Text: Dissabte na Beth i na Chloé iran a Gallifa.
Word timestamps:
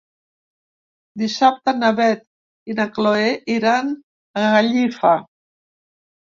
Dissabte 1.23 1.73
na 1.81 1.91
Beth 1.99 2.23
i 2.71 2.77
na 2.79 2.87
Chloé 2.95 3.27
iran 3.57 3.93
a 4.45 4.49
Gallifa. 4.57 5.13